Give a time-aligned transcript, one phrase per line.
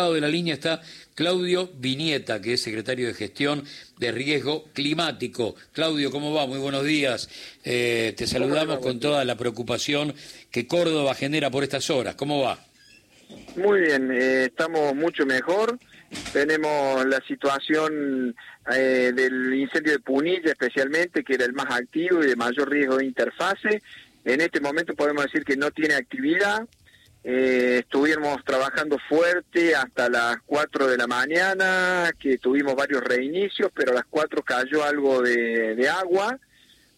[0.00, 0.80] lado de la línea está
[1.16, 3.64] Claudio Vinieta, que es secretario de Gestión
[3.98, 5.56] de Riesgo Climático.
[5.72, 6.46] Claudio, ¿cómo va?
[6.46, 7.28] Muy buenos días.
[7.64, 10.14] Eh, te saludamos con toda la preocupación
[10.52, 12.14] que Córdoba genera por estas horas.
[12.14, 12.60] ¿Cómo va?
[13.56, 15.80] Muy bien, eh, estamos mucho mejor.
[16.32, 18.36] Tenemos la situación
[18.72, 22.98] eh, del incendio de Punilla especialmente, que era el más activo y de mayor riesgo
[22.98, 23.82] de interfase.
[24.24, 26.68] En este momento podemos decir que no tiene actividad.
[27.24, 33.92] Eh, estuvimos trabajando fuerte hasta las 4 de la mañana, que tuvimos varios reinicios, pero
[33.92, 36.38] a las 4 cayó algo de, agua,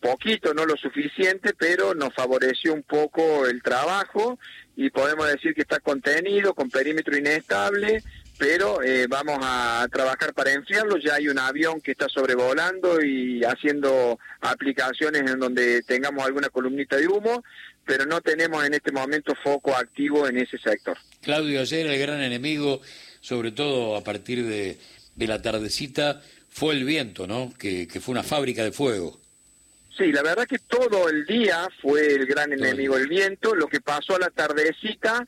[0.00, 4.38] poquito, no lo suficiente, pero nos favoreció un poco el trabajo
[4.76, 8.02] y podemos decir que está contenido, con perímetro inestable,
[8.38, 10.96] pero eh, vamos a trabajar para enfriarlo.
[10.96, 16.96] Ya hay un avión que está sobrevolando y haciendo aplicaciones en donde tengamos alguna columnita
[16.96, 17.44] de humo,
[17.84, 20.96] pero no tenemos en este momento foco activo en ese sector.
[21.22, 22.80] Claudio, ayer el gran enemigo,
[23.20, 24.78] sobre todo a partir de,
[25.16, 27.52] la tardecita, fue el viento, ¿no?
[27.58, 29.20] Que, fue una fábrica de fuego.
[29.96, 33.54] Sí, la verdad que todo el día fue el gran enemigo el viento.
[33.54, 35.24] Lo que pasó a la tardecita,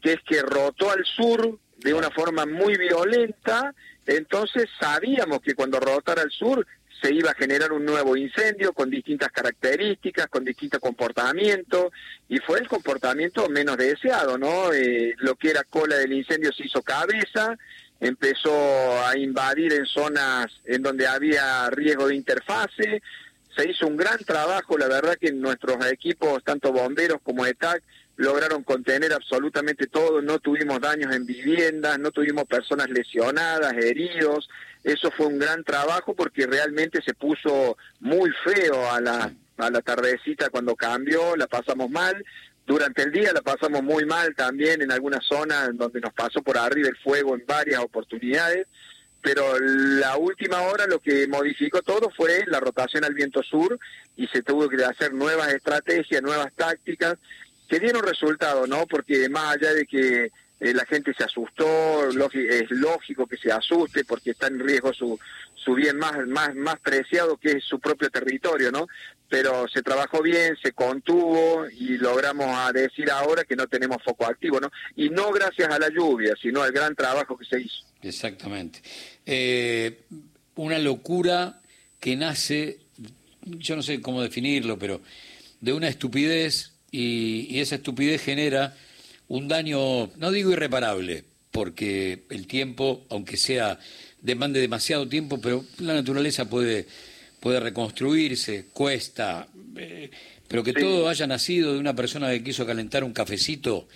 [0.00, 3.74] que es que rotó al sur de una forma muy violenta,
[4.06, 6.64] entonces sabíamos que cuando rotara al sur
[7.02, 11.92] se iba a generar un nuevo incendio con distintas características, con distintos comportamientos,
[12.28, 14.72] y fue el comportamiento menos deseado, ¿no?
[14.72, 17.56] Eh, lo que era cola del incendio se hizo cabeza,
[18.00, 23.02] empezó a invadir en zonas en donde había riesgo de interfase,
[23.56, 27.82] se hizo un gran trabajo, la verdad que nuestros equipos, tanto bomberos como ETAC,
[28.16, 34.48] lograron contener absolutamente todo, no tuvimos daños en viviendas, no tuvimos personas lesionadas, heridos,
[34.84, 39.80] eso fue un gran trabajo porque realmente se puso muy feo a la, a la
[39.82, 42.24] tardecita cuando cambió, la pasamos mal,
[42.66, 46.56] durante el día la pasamos muy mal también en algunas zonas donde nos pasó por
[46.56, 48.66] arriba el fuego en varias oportunidades,
[49.20, 53.78] pero la última hora lo que modificó todo fue la rotación al viento sur
[54.16, 57.16] y se tuvo que hacer nuevas estrategias, nuevas tácticas
[57.68, 58.86] que dieron resultado, ¿no?
[58.86, 60.30] Porque más allá de que
[60.60, 65.18] eh, la gente se asustó, es lógico que se asuste porque está en riesgo su,
[65.54, 68.86] su bien más, más, más preciado que es su propio territorio, ¿no?
[69.28, 74.26] Pero se trabajó bien, se contuvo y logramos a decir ahora que no tenemos foco
[74.26, 74.70] activo, ¿no?
[74.94, 77.84] Y no gracias a la lluvia, sino al gran trabajo que se hizo.
[78.02, 78.80] Exactamente.
[79.26, 80.04] Eh,
[80.54, 81.60] una locura
[81.98, 82.78] que nace,
[83.42, 85.00] yo no sé cómo definirlo, pero
[85.60, 88.74] de una estupidez y, esa estupidez genera
[89.28, 93.78] un daño, no digo irreparable, porque el tiempo, aunque sea
[94.20, 96.86] demande demasiado tiempo, pero la naturaleza puede,
[97.40, 100.10] puede reconstruirse, cuesta, eh,
[100.46, 103.88] pero que todo haya nacido de una persona que quiso calentar un cafecito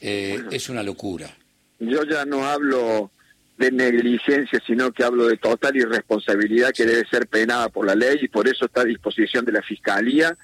[0.00, 1.34] eh, es una locura.
[1.78, 3.10] Yo ya no hablo
[3.56, 8.18] de negligencia, sino que hablo de total irresponsabilidad que debe ser penada por la ley
[8.22, 10.36] y por eso está a disposición de la Fiscalía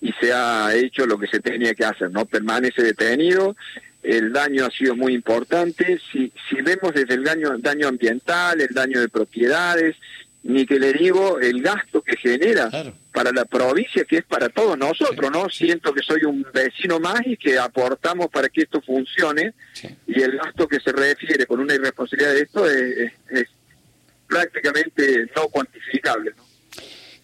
[0.00, 2.24] y se ha hecho lo que se tenía que hacer, ¿no?
[2.26, 3.56] Permanece detenido,
[4.02, 8.72] el daño ha sido muy importante, si, si vemos desde el daño, daño ambiental, el
[8.72, 9.96] daño de propiedades,
[10.44, 12.70] ni que le digo el gasto que genera
[13.12, 15.48] para la provincia, que es para todos nosotros, ¿no?
[15.50, 19.52] Siento que soy un vecino más y que aportamos para que esto funcione,
[20.06, 23.48] y el gasto que se refiere con una irresponsabilidad de esto es, es
[24.28, 26.48] prácticamente no cuantificable, ¿no?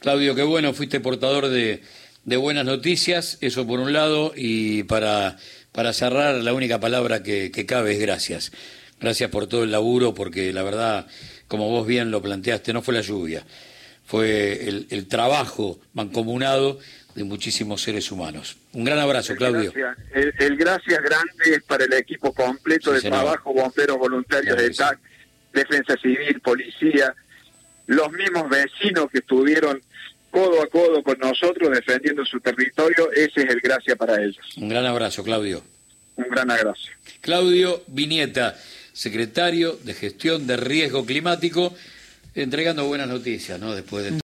[0.00, 1.80] Claudio, qué bueno, fuiste portador de
[2.24, 5.36] de buenas noticias, eso por un lado, y para,
[5.72, 8.52] para cerrar, la única palabra que, cabe es gracias.
[9.00, 11.06] Gracias por todo el laburo, porque la verdad,
[11.48, 13.44] como vos bien lo planteaste, no fue la lluvia,
[14.06, 16.78] fue el, trabajo mancomunado
[17.14, 18.56] de muchísimos seres humanos.
[18.72, 19.72] Un gran abrazo, Claudio.
[20.14, 24.98] El, gracias grande es para el equipo completo de trabajo, bomberos voluntarios de TAC,
[25.52, 27.14] Defensa Civil, Policía,
[27.86, 29.80] los mismos vecinos que estuvieron
[30.34, 34.45] codo a codo con nosotros defendiendo su territorio, ese es el gracia para ellos.
[34.56, 35.62] Un gran abrazo, Claudio.
[36.17, 36.89] Un gran abrazo.
[37.21, 38.59] Claudio Vinieta,
[38.93, 41.72] secretario de Gestión de Riesgo Climático,
[42.34, 43.77] entregando buenas noticias, ¿no?
[43.77, 44.10] Después de